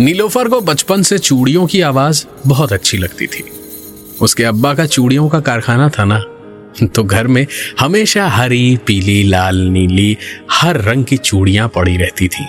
नीलोफर 0.00 0.48
को 0.48 0.60
बचपन 0.60 1.02
से 1.02 1.18
चूड़ियों 1.18 1.66
की 1.66 1.80
आवाज़ 1.80 2.24
बहुत 2.46 2.72
अच्छी 2.72 2.98
लगती 2.98 3.26
थी। 3.26 3.42
उसके 4.20 4.44
अब्बा 4.44 4.74
का 4.74 4.86
चूड़ियों 4.86 5.28
का 5.28 5.40
कारखाना 5.40 5.88
था 5.88 6.04
ना 6.04 6.24
तो 6.86 7.02
घर 7.04 7.26
में 7.26 7.46
हमेशा 7.80 8.26
हरी, 8.26 8.78
पीली, 8.86 9.22
लाल, 9.22 9.56
नीली, 9.56 10.16
हर 10.50 10.80
रंग 10.80 11.04
की 11.04 11.16
चूड़ियाँ 11.16 11.68
पड़ी 11.68 11.96
रहती 11.96 12.28
थी। 12.28 12.44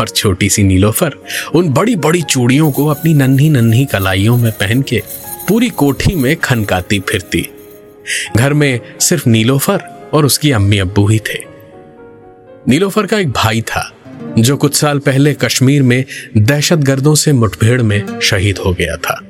और 0.00 0.08
छोटी 0.08 0.48
सी 0.48 0.62
नीलोफर 0.62 1.16
उन 1.54 1.68
बड़ी 1.68 1.96
बड़ी 1.96 2.22
चूड़ियों 2.22 2.70
को 2.72 2.86
अपनी 2.86 3.14
नन्ही 3.14 3.50
नन्ही 3.50 3.84
कलाइयों 3.84 4.36
में 4.36 4.52
पहन 4.52 4.82
के 4.82 5.02
पूरी 5.48 5.68
कोठी 5.68 6.14
में 6.14 6.36
खनकाती 6.36 7.00
फिरती। 7.00 7.48
घर 8.36 8.52
में 8.52 8.80
सिर्फ़ 9.00 9.28
नीलोफर 9.28 10.10
और 10.14 10.26
उसकी 10.26 10.50
अम्मी 10.50 10.78
अब्बू 10.78 11.06
ही 11.08 11.18
थे। 11.18 11.38
नीलोफर 12.68 13.06
का 13.06 13.18
एक 13.18 13.30
भाई 13.30 13.60
था 13.62 13.90
जो 14.38 14.56
कुछ 14.56 14.74
साल 14.74 14.98
पहले 14.98 15.34
कश्मीर 15.34 15.82
में 15.82 16.04
दहशतगर्दों 16.36 17.14
से 17.14 17.32
मुठभेड़ 17.32 17.82
में 17.82 18.20
शहीद 18.20 18.58
हो 18.58 18.72
गया 18.72 18.96
था। 18.96 19.24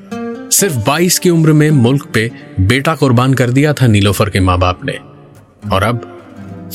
सिर्फ़ 0.51 0.77
22 0.77 1.19
की 1.19 1.31
उम्र 1.31 1.53
में 1.53 1.71
मुल्क 1.71 2.07
पे 2.15 2.31
बेटा 2.61 2.95
कुर्बान 2.95 3.35
कर 3.35 3.51
दिया 3.51 3.73
था 3.73 3.87
नीलोफर 3.87 4.31
के 4.31 4.41
माँ 4.41 4.59
बाप 4.59 4.81
ने। 4.85 4.93
और 5.73 5.83
अब, 5.83 6.19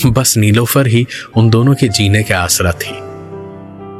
बस 0.05 0.37
नीलोफर 0.37 0.87
ही 0.87 1.07
उन 1.37 1.49
दोनों 1.49 1.73
के 1.73 1.87
जीने 1.87 2.23
के 2.23 2.33
आसरा 2.33 2.71
थी। 2.71 2.97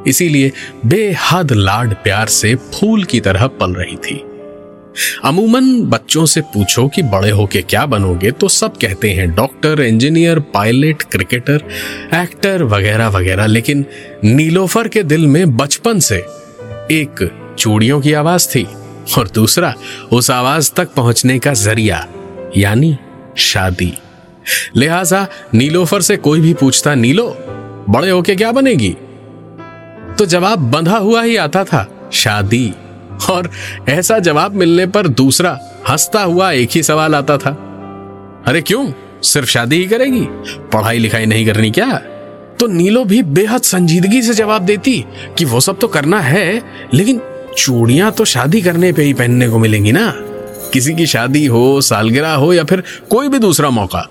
इसीलिए 0.09 0.51
बेहद 0.85 1.51
लाड 1.51 1.93
प्यार 1.93 2.27
से 2.27 2.55
फूल 2.55 3.03
की 3.03 3.19
तरह 3.19 3.47
पल 3.47 3.73
रही 3.73 3.95
थी। 3.95 4.23
अमूमन 5.25 5.81
बच्चों 5.81 6.25
से 6.25 6.41
पूछो 6.41 6.87
कि 6.87 7.01
बड़े 7.03 7.29
होके 7.29 7.61
क्या 7.61 7.85
बनोगे 7.85 8.31
तो 8.31 8.47
सब 8.47 8.77
कहते 8.77 9.09
हैं, 9.09 9.35
doctor, 9.35 9.81
engineer, 9.81 10.39
pilot, 10.39 11.03
cricketer, 11.03 11.63
actor 12.13 12.63
वगैरह 12.63 13.07
वगैरह। 13.07 13.45
लेकिन 13.45 13.85
नीलोफर 14.23 14.87
के 14.87 15.03
दिल 15.03 15.27
में 15.27 15.57
बचपन 15.57 15.99
से 15.99 16.17
एक 16.91 17.29
चूड़ियों 17.59 18.01
की 18.01 18.13
आवाज़ 18.13 18.47
थी 18.47 18.67
और 19.17 19.29
दूसरा 19.35 19.73
उस 20.11 20.31
आवाज़ 20.31 20.71
तक 20.73 20.93
पहुँचने 20.93 21.39
का 21.39 21.53
ज़रिया, 21.53 22.07
यानी 22.57 22.97
शादी। 23.37 23.93
लिहाजा 24.75 25.27
नीलोफर 25.53 26.01
से 26.01 26.17
कोई 26.17 26.39
भी 26.39 26.53
पूछता, 26.53 26.95
नीलो, 26.95 27.27
बड़े 27.89 28.09
होके 28.09 28.35
क्या 28.35 28.51
बनेगी? 28.51 28.95
तो 30.19 30.25
जवाब 30.25 30.59
बंधा 30.71 30.97
हुआ 30.97 31.23
ही 31.23 31.35
आता 31.35 31.63
था, 31.63 32.09
शादी। 32.13 32.73
और 33.29 33.51
ऐसा 33.89 34.19
जवाब 34.19 34.55
मिलने 34.55 34.85
पर 34.85 35.07
दूसरा 35.07 35.59
हंसता 35.89 36.23
हुआ 36.23 36.51
एक 36.51 36.69
ही 36.71 36.83
सवाल 36.83 37.15
आता 37.15 37.37
था। 37.37 37.51
अरे 38.47 38.61
क्यों? 38.61 38.91
सिर्फ़ 39.23 39.49
शादी 39.49 39.75
ही 39.75 39.85
करेगी? 39.85 40.25
पढ़ाई 40.73 40.99
लिखाई 40.99 41.25
नहीं 41.25 41.45
करनी 41.45 41.71
क्या? 41.71 42.01
तो 42.59 42.67
नीलो 42.67 43.03
भी 43.05 43.23
बेहद 43.23 43.61
संजीदगी 43.61 44.21
से 44.21 44.33
जवाब 44.33 44.61
देती 44.61 45.05
कि 45.37 45.45
वो 45.45 45.59
सब 45.59 45.79
तो 45.79 45.87
करना 45.87 46.19
है, 46.19 46.61
लेकिन 46.93 47.21
चूड़ियाँ 47.57 48.11
तो 48.11 48.25
शादी 48.25 48.61
करने 48.61 48.93
पे 48.93 49.03
ही 49.03 49.13
पहनने 49.13 49.49
को 49.49 49.59
मिलेंगी 49.59 49.91
ना। 49.91 50.13
किसी 50.73 50.93
की 50.93 51.05
शादी 51.05 51.45
हो, 51.45 51.81
सालगिरह 51.81 52.33
हो 52.33 52.53
या 52.53 52.63
फिर 52.63 52.83
कोई 53.09 53.29
भी 53.29 53.39
दूसरा 53.39 53.69
मौका। 53.69 54.07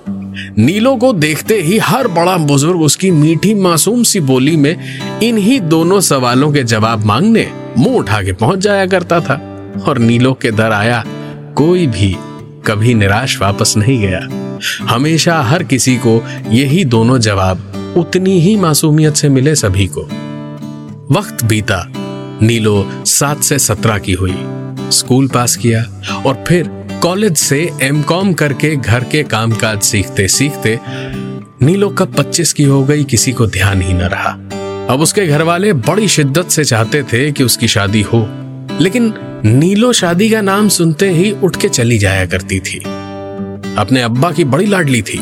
नीलो 0.59 0.97
को 0.97 1.13
देखते 1.13 1.61
ही 1.63 1.79
हर 1.79 2.09
बड़ा 2.09 2.37
बुज़ुर्ग 2.37 2.81
उसकी 2.81 3.11
मीठी 3.11 3.55
मासूम 3.55 4.03
सी 4.03 4.21
बोली 4.21 4.57
में 4.57 4.77
इन्हीं 5.21 5.61
दोनों 5.61 6.01
सवालों 6.01 6.53
के 6.53 6.63
जवाब 6.63 7.05
मांगने 7.05 7.43
मुँह 7.79 7.97
उठा 7.97 8.23
के 8.23 8.33
पहुँच 8.33 8.59
जाया 8.59 8.87
करता 8.87 9.21
था 9.21 9.35
और 9.89 9.99
नीलो 9.99 10.33
के 10.33 10.51
दर 10.51 10.73
आया। 10.73 11.05
कोई 11.57 11.87
भी 11.87 12.17
कभी 12.67 12.95
निराश 12.95 13.41
वापस 13.41 13.75
नहीं 13.77 13.99
गया। 14.01 14.29
हमेशा 14.95 15.41
हर 15.43 15.63
किसी 15.63 15.97
को 15.97 16.23
यही 16.51 16.85
दोनों 16.85 17.19
जवाब 17.19 17.95
उतनी 17.97 18.39
ही 18.41 18.57
मासूमियत 18.57 19.15
से 19.15 19.29
मिले 19.29 19.55
सभी 19.55 19.87
को। 19.87 20.03
वक्त 21.15 21.45
बीता, 21.45 21.93
नीलो 22.43 23.05
सात 23.07 23.43
से 23.43 23.59
सत्रह 23.59 23.99
की 23.99 24.13
हुई। 24.13 24.37
स्कूल 24.91 25.29
पास 25.29 25.57
किया 25.57 25.83
और 26.27 26.45
फिर 26.49 26.71
कॉलेज 27.03 27.37
से 27.37 27.71
एम 27.83 28.03
कॉम 28.03 28.33
करके 28.33 28.77
घर 28.77 29.05
के 29.05 29.23
कामकाज 29.23 29.81
सीखते 29.81 30.29
सीखते 30.29 30.79
नीलो 31.63 31.89
कब 31.89 32.15
पच्चीस 32.15 32.53
की 32.53 32.65
हो 32.65 32.85
गई 32.85 33.05
किसी 33.05 33.33
को 33.33 33.47
ध्यान 33.47 33.83
ही 33.83 33.93
न 33.93 34.01
रहा। 34.01 34.46
अब 34.91 35.01
उसके 35.01 35.27
घर 35.27 35.43
वाले 35.43 35.73
बड़ी 35.73 36.09
शिद्दत 36.09 36.49
से 36.49 36.65
चाहते 36.65 37.03
थे 37.03 37.31
कि 37.33 37.45
उसकी 37.45 37.69
शादी 37.69 38.03
हो, 38.03 38.19
लेकिन 38.81 39.13
नीलो 39.45 39.93
शादी 39.93 40.31
का 40.31 40.41
नाम 40.41 40.69
सुनते 40.69 41.11
ही 41.11 41.31
उठ 41.33 41.57
के 41.57 41.69
चली 41.69 41.99
जाया 41.99 42.27
करती 42.27 42.61
थी। 42.61 42.79
अपने 43.79 44.03
अब्बा 44.03 44.31
की 44.33 44.45
बड़ी 44.45 44.67
लाडली 44.67 45.03
थी। 45.03 45.21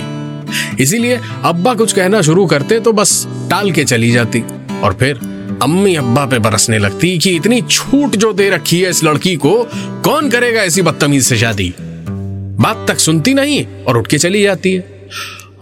इसीलिए 0.81 1.21
अब्बा 1.45 1.75
कुछ 1.75 1.93
कहना 1.93 2.21
शुरू 2.23 2.47
करते 2.47 2.81
तो 2.81 2.93
बस 2.93 3.27
टाल 3.51 3.73
के 3.73 3.85
चली 3.85 4.11
जाती 4.11 4.45
और 4.83 4.97
फिर 5.01 5.21
अम्मी 5.63 5.95
अब्बा 5.95 6.27
पे 6.27 6.39
बरसने 6.39 6.79
लगती 6.79 7.19
कि 7.19 7.37
इतनी 7.37 7.63
छूट 7.63 8.17
जो 8.17 8.33
दे 8.33 8.51
रखी 8.51 8.81
है 8.81 8.91
इस 8.91 9.05
लड़की 9.05 9.37
को, 9.37 9.69
कौन 10.05 10.31
करेगा 10.31 10.63
ऐसी 10.63 10.83
बदतमीज 10.83 11.27
से 11.27 11.37
शादी? 11.37 11.75
बात 11.79 12.85
तक 12.89 12.99
सुनती 12.99 13.35
नहीं 13.35 13.65
और 13.87 13.99
उठ 13.99 14.07
के 14.07 14.19
चली 14.19 14.43
जाती 14.43 14.75
है। 14.75 14.94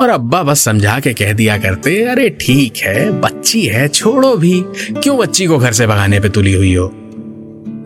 और 0.00 0.08
अब्बा 0.08 0.42
बस 0.42 0.60
समझा 0.60 1.00
के 1.00 1.14
कह 1.14 1.32
दिया 1.32 1.58
करते, 1.58 2.02
अरे 2.02 2.30
ठीक 2.30 2.76
है, 2.76 3.20
बच्ची 3.20 3.66
है, 3.66 3.88
छोड़ो 3.88 4.36
भी। 4.36 4.64
क्यों 5.02 5.18
बच्ची 5.18 5.46
को 5.46 5.58
घर 5.58 5.72
से 5.72 5.86
भगाने 5.86 6.20
पे 6.20 6.28
तुली 6.28 6.52
हुई 6.52 6.74
हो? 6.74 6.92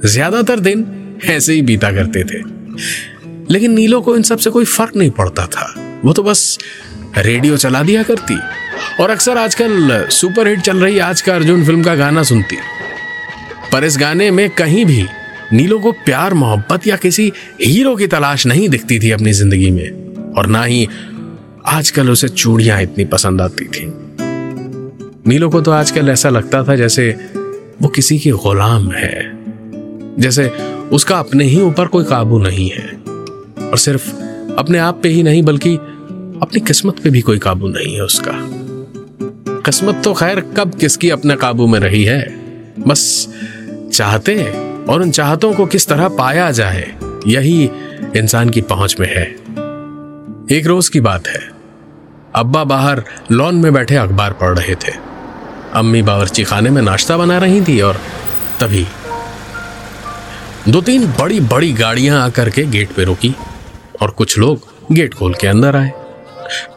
ज़्यादातर 0.04 0.60
दिन 0.60 0.86
ऐसे 1.24 1.52
ही 1.52 1.62
बीता 1.62 1.92
करते 1.92 2.24
थे। 2.24 2.42
लेकिन 3.50 3.72
नीलो 3.72 4.00
को 4.00 4.16
इन 4.16 4.22
सबसे 4.22 4.50
कोई 4.50 4.64
फ़र्क 4.64 4.96
नहीं 4.96 5.10
पड़ता 5.10 5.46
था। 5.46 6.00
वो 6.04 6.12
तो 6.12 6.22
बस 6.22 6.58
रेडियो 7.18 7.56
चला 7.56 7.82
दिया 7.82 8.02
करती। 8.02 8.38
और 9.00 9.10
अक्सर 9.10 9.38
आजकल 9.38 10.06
सुपरहिट 10.10 10.60
चल 10.60 10.76
रही 10.76 10.98
आज 10.98 11.20
का 11.20 11.34
अर्जुन 11.34 11.64
फ़िल्म 11.64 11.82
का 11.82 11.94
गाना 11.94 12.22
सुनती। 12.22 12.56
पर 13.72 13.84
इस 13.84 13.98
गाने 13.98 14.30
में 14.30 14.50
कहीं 14.50 14.84
भी 14.84 15.06
नीलो 15.52 15.78
को 15.78 15.92
प्यार, 15.92 16.34
मोहब्बत 16.34 16.86
या 16.86 16.96
किसी 16.96 17.32
हीरो 17.62 17.96
की 17.96 18.06
तलाश 18.06 18.46
नहीं 18.46 18.68
दिखती 18.68 18.98
थी 18.98 19.10
अपनी 19.10 19.32
ज़िंदगी 19.32 19.70
में। 19.70 20.32
और 20.38 20.46
ना 20.46 20.64
ही 20.64 20.88
आजकल 21.68 22.10
उसे 22.10 22.28
चूड़ियाँ 22.28 22.82
इतनी 22.82 23.04
पसंद 23.04 23.40
आती 23.40 23.64
थी। 23.64 23.92
नीलो 25.26 25.48
को 25.48 25.60
तो 25.60 25.70
आजकल 25.70 26.08
ऐसा 26.08 26.28
लगता 26.28 26.64
था 26.64 26.76
जैसे 26.76 27.16
वो 27.82 27.88
किसी 27.88 28.18
की 28.18 28.30
गुलाम 28.30 28.90
है। 28.90 29.38
जैसे 30.18 30.48
उसका 30.92 31.18
अपने 31.18 31.44
ही 31.44 31.60
ऊपर 31.60 31.86
कोई 31.86 32.04
काबू 32.04 32.38
नहीं 32.38 32.70
है। 32.70 32.88
और 33.70 33.78
सिर्फ़ 33.78 34.14
अपने 34.58 34.78
आप 34.78 35.00
पे 35.02 35.08
ही 35.08 35.22
नहीं, 35.22 35.42
बल्कि 35.42 35.76
अपनी 36.42 36.60
किस्मत 36.60 36.98
पे 36.98 37.10
भी 37.10 37.20
कोई 37.20 37.38
काबू 37.38 37.68
नहीं 37.68 37.94
है 37.94 38.02
उसका। 38.02 38.32
किस्मत 39.60 40.00
तो 40.04 40.14
खैर 40.14 40.40
कब 40.40 40.74
किसकी 40.74 41.10
अपने 41.10 41.36
काबू 41.36 41.66
में 41.66 41.80
रही 41.80 42.04
है? 42.04 42.22
बस 42.88 43.28
चाहते 43.92 44.44
और 44.88 45.02
उन 45.02 45.10
चाहतों 45.10 45.54
को 45.54 45.66
किस 45.66 45.86
तरह 45.86 46.08
पाया 46.08 46.50
जाए, 46.50 46.96
यही 47.26 47.70
इंसान 48.16 48.50
की 48.50 48.60
पहुँच 48.60 48.96
में 49.00 49.08
है। 49.08 49.26
एक 50.58 50.66
रोज 50.66 50.88
की 50.88 51.00
बात 51.00 51.26
है। 51.26 51.55
अब्बा 52.36 52.62
बाहर 52.64 53.02
लॉन 53.30 53.54
में 53.54 53.72
बैठे 53.72 53.96
अखबार 53.96 54.32
पढ़ 54.32 54.58
रहे 54.58 54.74
थे। 54.76 54.92
अम्मी 55.74 56.02
बावर्ची 56.02 56.42
खाने 56.44 56.70
में 56.70 56.80
नाश्ता 56.82 57.16
बना 57.16 57.38
रही 57.38 57.60
थी 57.64 57.80
और 57.80 58.00
तभी 58.60 58.86
दो 60.68 60.80
तीन 60.80 61.06
बड़ी 61.12 61.40
बड़ी 61.42 61.72
गाड़ियाँ 61.72 62.20
आकर 62.24 62.50
के 62.50 62.64
गेट 62.66 62.92
पे 62.92 63.04
रुकी 63.04 63.34
और 64.02 64.10
कुछ 64.10 64.38
लोग 64.38 64.68
गेट 64.92 65.14
खोल 65.14 65.34
के 65.34 65.46
अंदर 65.46 65.76
आए। 65.76 65.92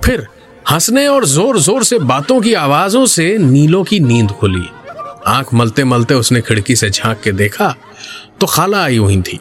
फिर 0.06 0.26
हंसने 0.72 1.06
और 1.08 1.26
ज़ोर 1.26 1.60
ज़ोर 1.60 1.84
से 1.84 2.00
बातों 2.00 2.40
की 2.42 2.54
आवाजों 2.56 3.06
से 3.08 3.38
नीलो 3.38 3.84
की 3.84 4.00
नींद 4.00 4.32
खुली। 4.32 4.66
आँख 5.28 5.54
मलते 5.54 5.84
मलते 5.84 6.14
उसने 6.14 6.42
खिड़की 6.42 6.76
से 6.76 6.90
झाँक 6.90 7.22
के 7.24 7.32
देखा 7.34 7.74
तो 8.40 8.48
खाला 8.48 8.84
आई 8.84 8.98
हुई 8.98 9.22
थी, 9.22 9.40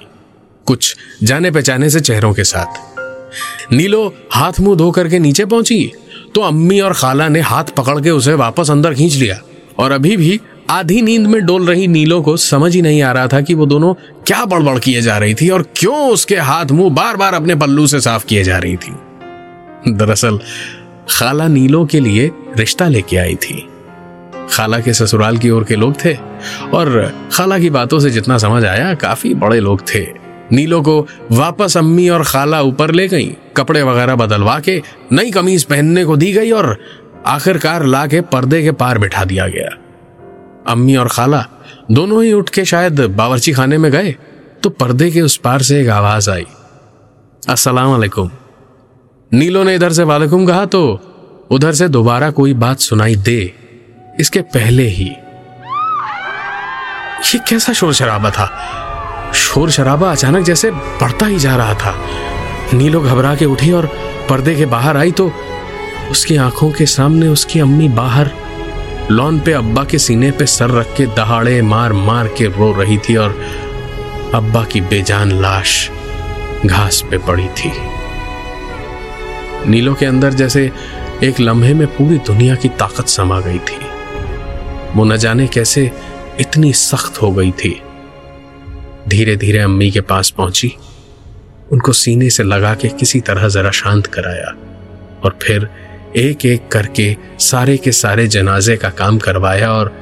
कुछ 0.67 0.97
जाने 1.23 1.51
पहचाने 1.51 1.91
से 1.91 2.01
चेहरों 2.01 2.33
के 2.35 2.45
साथ। 2.45 3.73
नीलो 3.73 4.07
हाथ 4.33 4.61
मुँह 4.61 4.77
धो 4.77 4.91
करके 4.91 5.19
नीचे 5.19 5.45
पहुँची। 5.45 5.93
तो 6.39 6.43
अम्मी 6.43 6.81
और 6.81 6.93
खाला 6.93 7.29
ने 7.29 7.41
हाथ 7.41 7.65
पकड़ 7.65 8.01
के 8.01 8.11
उसे 8.11 8.35
वापस 8.35 8.71
अंदर 8.71 8.95
खींच 8.95 9.15
लिया। 9.15 9.41
और 9.79 9.93
अभी 9.93 10.17
भी 10.17 10.41
आधी 10.71 11.03
नींद 11.03 11.27
में 11.27 11.47
डोल 11.47 11.67
रही 11.67 11.87
नीलो 11.87 12.23
को 12.23 12.37
समझ 12.37 12.75
ही 12.75 12.83
नहीं 12.83 13.03
आ 13.03 13.13
रहा 13.13 13.27
था 13.27 13.41
कि 13.41 13.55
वो 13.55 13.67
दोनों 13.67 13.95
क्या 14.27 14.45
बड़बड़ 14.45 14.79
किए 14.79 15.03
जा 15.03 15.19
रही 15.19 15.35
थी 15.35 15.49
और 15.49 15.67
क्यों 15.77 16.11
उसके 16.11 16.37
हाथ 16.37 16.67
मुँह 16.67 16.91
बार 16.91 17.17
बार 17.17 17.35
अपने 17.35 17.55
पल्लू 17.55 17.87
से 17.87 18.01
साफ़ 18.01 18.27
किए 18.27 18.45
जा 18.45 18.59
रही 18.59 18.77
थी। 18.77 18.93
दरअसल, 19.89 20.39
खाला 21.11 21.49
नीलो 21.49 21.85
के 21.85 22.01
लिए 22.01 22.31
रिश्ता 22.57 22.89
लेके 22.89 23.17
आई 23.17 23.35
थी। 23.35 23.69
खाला 24.51 24.81
के 24.81 24.95
ससुराल 24.95 25.39
की 25.39 25.51
ओर 25.51 25.65
के 25.65 25.77
लोग 25.77 26.05
थे 26.05 26.15
और 26.75 27.15
खाला 27.33 27.59
की 27.59 27.71
बातों 27.71 28.01
से 28.01 28.11
जितना 28.11 28.39
समझ 28.39 28.65
आया, 28.65 28.95
काफ़ी 28.95 29.35
बड़े 29.35 29.61
लोग 29.61 29.81
थे। 29.95 30.28
नीलो 30.53 30.81
को 30.83 31.01
वापस 31.33 31.77
अम्मी 31.77 32.09
और 32.09 32.25
खाला 32.25 32.61
ऊपर 32.63 32.91
ले 32.91 33.07
गई। 33.09 33.27
कपड़े 33.57 33.83
वगैरह 33.83 34.15
बदलवा 34.17 34.59
के 34.61 34.81
नई 35.13 35.31
कमीज 35.31 35.65
पहनने 35.65 36.05
को 36.05 36.17
दी 36.17 36.33
गई 36.33 36.51
और 36.51 36.77
आखिरकार 37.27 37.85
ला 37.85 38.07
के 38.07 38.21
पर्दे 38.27 38.63
के 38.63 38.73
पार 38.73 38.99
बिठा 38.99 39.25
दिया 39.25 39.49
गया। 39.49 39.69
अम्मी 40.67 40.97
और 40.97 41.09
खाला 41.09 41.45
दोनों 41.91 42.23
ही 42.25 42.33
उठ 42.33 42.49
के 42.49 42.65
शायद 42.65 43.01
बावर्ची 43.17 43.53
खाने 43.53 43.79
में 43.79 43.91
गए 43.93 44.15
तो 44.63 44.71
पर्दे 44.71 45.11
के 45.11 45.21
उस 45.21 45.37
पार 45.37 45.63
से 45.63 45.81
एक 45.81 45.89
आवाज़ 45.91 46.31
आई। 46.31 46.47
अस्सलाम 47.43 47.91
वालेकुम। 47.91 48.31
नीलो 49.33 49.63
ने 49.65 49.75
इधर 49.75 49.93
से 49.93 50.03
वालेकुम 50.05 50.47
कहा 50.47 50.65
तो 50.65 50.81
उधर 51.51 51.73
से 51.73 51.89
दोबारा 51.89 52.31
कोई 52.31 52.55
बात 52.55 52.79
सुनाई 52.81 53.17
दे, 53.17 53.55
इसके 54.21 54.41
पहले 54.55 54.87
ही। 54.89 55.11
ये 57.25 57.39
कैसा 57.49 57.73
शोर 57.73 57.93
शराबा 57.95 58.31
था? 58.31 58.47
शोर 59.35 59.71
शराबा 59.71 60.11
अचानक 60.13 60.45
जैसे 60.45 60.71
बढ़ता 60.71 61.27
ही 61.27 61.39
जा 61.39 61.57
रहा 61.57 61.75
था। 61.75 61.95
नीलो 62.75 63.01
घबरा 63.01 63.35
के 63.35 63.45
उठी 63.45 63.73
और 63.73 63.87
पर्दे 64.31 64.55
के 64.55 64.67
बाहर 64.67 64.97
आई 64.97 65.11
तो 65.11 65.31
उसकी 66.11 66.37
आँखों 66.37 66.71
के 66.71 66.87
सामने 66.87 67.29
उसकी 67.29 67.61
अम्मी 67.61 67.89
बाहर 67.89 68.31
लॉन 69.11 69.39
पे 69.41 69.53
अब्बा 69.53 69.85
के 69.85 69.99
सीने 69.99 70.31
पे 70.31 70.47
सर 70.47 70.71
रख 70.71 70.95
के 70.97 71.07
दहाड़े 71.07 71.63
मार 71.63 71.93
मार 71.93 72.29
के 72.29 72.47
रो 72.47 72.73
रही 72.73 72.99
थी 72.99 73.17
और 73.17 73.39
अब्बा 74.35 74.65
की 74.65 74.81
बेजान 74.81 75.33
लाश 75.33 75.91
घास 76.67 77.05
पे 77.11 77.19
पड़ी 77.19 77.49
थी। 77.49 77.73
नीलो 79.71 79.95
के 79.95 80.07
अंदर 80.07 80.33
जैसे 80.33 80.71
एक 81.25 81.41
लम्हे 81.41 81.75
में 81.75 81.87
पूरी 81.87 82.19
दुनिया 82.19 82.55
की 82.55 82.69
ताकत 82.69 83.09
समा 83.09 83.41
गई 83.41 83.59
थी। 83.59 83.79
वो 84.95 85.05
न 85.05 85.17
जाने 85.17 85.47
कैसे 85.47 85.91
इतनी 86.41 86.73
सख्त 86.73 87.23
हो 87.23 87.33
गई 87.33 87.51
थी। 87.51 87.83
धीरे 89.09 89.37
धीरे 89.37 89.59
अम्मी 89.59 89.91
के 89.91 90.01
पास 90.01 90.31
पहुँची। 90.31 90.73
उनको 91.73 91.93
सीने 91.93 92.31
से 92.31 92.43
लगा 92.43 92.75
के 92.75 92.89
किसी 92.89 93.21
तरह 93.21 93.49
जरा 93.49 93.71
शांत 93.71 94.07
कराया 94.07 94.55
और 95.25 95.39
फिर 95.43 95.69
एक 96.17 96.47
एक 96.47 96.69
करके 96.69 97.17
सारे 97.41 97.77
के 97.77 97.93
सारे 97.93 98.27
जनाजे 98.27 98.77
का 98.77 98.91
काम 98.91 99.19
करवाया 99.19 99.73
और 99.73 99.93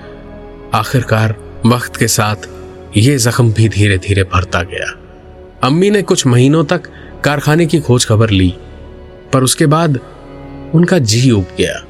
आखिरकार 0.75 1.35
वक्त 1.67 1.97
के 1.97 2.09
साथ 2.09 2.49
ये 2.97 3.17
जख्म 3.19 3.53
भी 3.53 3.69
धीरे 3.69 3.99
धीरे 3.99 4.23
भरता 4.25 4.63
गया। 4.63 4.93
अम्मी 5.63 5.91
ने 5.91 6.03
कुछ 6.03 6.27
महीनों 6.27 6.65
तक 6.65 6.87
कारखाने 7.25 7.67
की 7.67 7.81
खोज 7.81 8.07
खबर 8.07 8.31
ली, 8.31 8.55
पर 9.33 9.43
उसके 9.43 9.67
बाद 9.67 9.99
उनका 10.75 10.99
जी 10.99 11.31
उब 11.31 11.49
गया। 11.59 11.83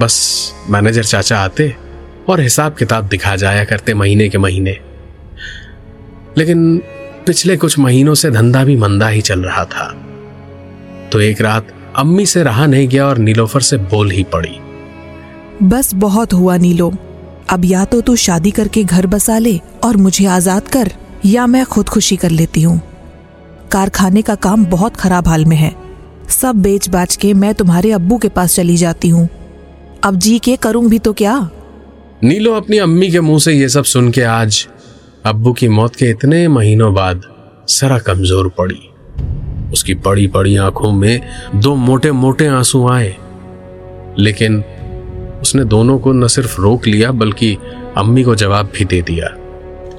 बस 0.00 0.54
मैनेजर 0.70 1.04
चाचा 1.04 1.38
आते 1.38 1.74
और 2.28 2.40
हिसाब 2.40 2.74
किताब 2.74 3.08
दिखा 3.08 3.36
जाया 3.36 3.64
करते 3.64 3.94
महीने 3.94 4.28
के 4.28 4.38
महीने। 4.38 4.78
लेकिन 6.38 6.76
पिछले 7.26 7.56
कुछ 7.56 7.78
महीनों 7.78 8.14
से 8.14 8.30
धंधा 8.30 8.64
भी 8.64 8.76
मंदा 8.76 9.08
ही 9.08 9.20
चल 9.20 9.40
रहा 9.40 9.64
था। 9.64 9.86
तो 11.12 11.20
एक 11.20 11.40
रात 11.40 11.72
अम्मी 11.96 12.26
से 12.26 12.42
रहा 12.42 12.66
नहीं 12.66 12.88
गया 12.88 13.06
और 13.06 13.18
नीलोफर 13.18 13.60
से 13.60 13.76
बोल 13.90 14.10
ही 14.10 14.24
पड़ी। 14.24 14.58
बस 15.62 15.94
बहुत 15.94 16.32
हुआ 16.32 16.56
नीलो। 16.56 16.92
अब 17.50 17.64
या 17.64 17.84
तो 17.84 18.00
तू 18.00 18.16
शादी 18.16 18.50
करके 18.50 18.82
घर 18.84 19.06
बसा 19.06 19.38
ले 19.38 19.58
और 19.84 19.96
मुझे 19.96 20.26
आज़ाद 20.26 20.68
कर 20.68 20.92
या 21.24 21.46
मैं 21.46 21.64
खुदकुशी 21.64 22.16
कर 22.16 22.30
लेती 22.30 22.62
हूँ। 22.62 22.80
कारखाने 23.72 24.22
का 24.22 24.34
काम 24.34 24.64
बहुत 24.66 24.96
खराब 24.96 25.28
हाल 25.28 25.44
में 25.44 25.56
है। 25.56 25.74
सब 26.30 26.56
बेच 26.56 26.88
बाच 26.88 27.16
के 27.16 27.32
मैं 27.34 27.54
तुम्हारे 27.54 27.92
अब्बू 27.92 28.18
के 28.18 28.28
पास 28.28 28.54
चली 28.54 28.76
जाती 28.76 29.08
हूँ। 29.08 29.28
अब 30.04 30.16
जी 30.16 30.38
के 30.38 30.56
करूँ 30.56 30.88
भी 30.88 30.98
तो 30.98 31.12
क्या? 31.12 31.38
नीलो 32.24 32.52
अपनी 32.52 32.78
अम्मी 32.78 33.10
के 33.10 33.20
मुँह 33.20 33.38
से 33.38 33.52
ये 33.52 33.68
सब 33.68 33.84
सुन 33.84 34.10
के 34.10 34.22
आज 34.22 34.66
अब्बू 35.26 35.52
की 35.52 35.68
मौत 35.68 35.96
के 35.96 36.04
इतने 36.06 36.48
महीनों 36.48 36.94
बाद 36.94 37.22
सरा 37.68 37.98
कमज़ोर 37.98 38.48
पड़ी। 38.48 38.90
उसकी 39.72 39.94
बड़ी 39.94 40.26
बड़ी 40.26 40.56
आँखों 40.56 40.92
में 40.92 41.20
दो 41.54 41.74
मोटे 41.74 42.12
मोटे 42.12 42.46
आँसू 42.46 42.88
आए। 42.88 43.16
लेकिन 44.18 44.64
उसने 45.42 45.64
दोनों 45.64 45.98
को 45.98 46.12
न 46.12 46.26
सिर्फ़ 46.26 46.60
रोक 46.60 46.86
लिया, 46.86 47.12
बल्कि 47.12 47.58
अम्मी 47.96 48.22
को 48.22 48.34
जवाब 48.34 48.72
भी 48.76 48.84
दे 48.84 49.02
दिया। 49.02 49.26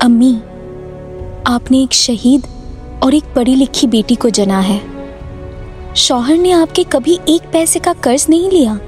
अम्मी, 0.01 0.35
आपने 1.47 1.83
एक 1.83 1.93
शहीद 1.93 2.47
और 3.03 3.13
एक 3.13 3.23
पढ़ी 3.23 3.55
लिखी 3.55 3.87
बेटी 3.87 4.15
को 4.15 4.29
जना 4.29 4.59
है। 4.59 4.81
शौहर 5.95 6.37
ने 6.37 6.51
आपके 6.51 6.83
कभी 6.83 7.19
एक 7.29 7.41
पैसे 7.53 7.79
का 7.79 7.93
कर्ज 7.93 8.25
नहीं 8.29 8.51
लिया 8.51 8.79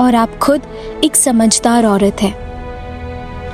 और 0.00 0.14
आप 0.14 0.38
खुद 0.38 0.62
एक 1.04 1.16
समझदार 1.16 1.86
औरत 1.86 2.16
है। 2.22 2.32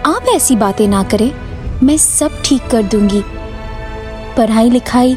आप 0.06 0.26
ऐसी 0.34 0.56
बातें 0.56 0.88
ना 0.88 1.02
करें। 1.02 1.43
मैं 1.82 1.96
सब 1.96 2.42
ठीक 2.44 2.66
कर 2.66 2.82
दूँगी। 2.82 3.22
पढ़ाई 4.36 4.70
लिखाई 4.70 5.16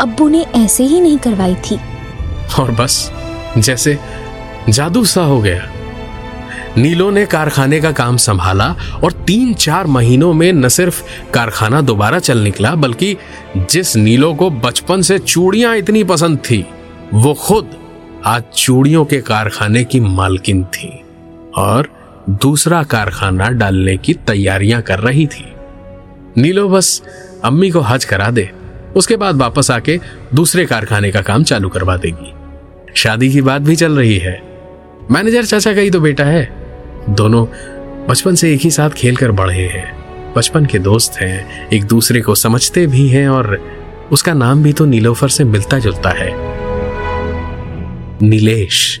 अब्बू 0.00 0.28
ने 0.28 0.40
ऐसे 0.56 0.84
ही 0.84 1.00
नहीं 1.00 1.18
करवाई 1.18 1.54
थी। 1.54 1.78
और 2.60 2.70
बस, 2.70 3.12
जैसे 3.58 3.98
जादू 4.68 5.04
सा 5.04 5.22
हो 5.22 5.40
गया। 5.40 5.68
नीलो 6.76 7.10
ने 7.10 7.26
कारखाने 7.26 7.80
का 7.80 7.92
काम 7.92 8.16
संभाला 8.16 8.76
और 9.04 9.12
तीन 9.12 9.54
चार 9.54 9.86
महीनों 9.86 10.32
में 10.32 10.52
न 10.52 10.68
सिर्फ़ 10.68 11.02
कारखाना 11.30 11.80
दोबारा 11.80 12.18
चल 12.18 12.38
निकला, 12.38 12.74
बल्कि 12.74 13.16
जिस 13.56 13.96
नीलो 13.96 14.34
को 14.34 14.50
बचपन 14.50 15.02
से 15.02 15.18
चूड़ियाँ 15.18 15.76
इतनी 15.76 16.04
पसंद 16.04 16.38
थी, 16.38 16.64
वो 17.14 17.34
खुद 17.34 17.76
आज 18.24 18.42
चूड़ियों 18.56 19.04
के 19.04 19.20
कारखाने 19.20 19.84
की 19.84 20.00
मालकिन 20.00 20.64
थी 20.64 21.04
और 21.56 21.88
दूसरा 22.30 22.82
कारखाना 22.82 23.48
डालने 23.48 23.96
की 23.96 24.14
तैयारियाँ 24.14 24.82
कर 24.82 24.98
रही 24.98 25.26
थी। 25.26 25.52
नीलो, 26.36 26.68
बस 26.68 27.02
अम्मी 27.44 27.70
को 27.70 27.80
हज 27.80 28.04
करा 28.04 28.30
दे। 28.30 28.50
उसके 28.96 29.16
बाद 29.16 29.36
वापस 29.36 29.70
आके 29.70 30.00
दूसरे 30.34 30.66
कारखाने 30.66 31.10
का 31.10 31.22
काम 31.22 31.44
चालू 31.44 31.68
करवा 31.68 31.96
देगी। 31.96 32.32
शादी 32.94 33.32
की 33.32 33.40
बात 33.40 33.62
भी 33.62 33.76
चल 33.76 33.92
रही 33.92 34.18
है। 34.18 34.42
मैनेजर 35.10 35.44
चाचा 35.44 35.74
का 35.74 35.80
ही 35.80 35.90
तो 35.90 36.00
बेटा 36.00 36.24
है। 36.24 36.56
दोनों 37.10 37.46
बचपन 38.06 38.34
से 38.34 38.54
एक 38.54 38.60
ही 38.60 38.70
साथ 38.70 38.90
खेल 38.90 39.16
कर 39.16 39.32
बढ़े 39.32 39.62
हैं। 39.62 39.98
बचपन 40.36 40.66
के 40.66 40.78
दोस्त 40.78 41.12
हैं, 41.20 41.68
एक 41.68 41.84
दूसरे 41.84 42.20
को 42.20 42.34
समझते 42.34 42.86
भी 42.86 43.08
हैं 43.08 43.28
और 43.28 43.60
उसका 44.12 44.34
नाम 44.34 44.62
भी 44.62 44.72
तो 44.72 44.84
नीलोफर 44.84 45.28
से 45.28 45.44
मिलता 45.44 45.78
जुलता 45.78 46.10
है। 46.10 46.32
नीलेश। 48.22 49.00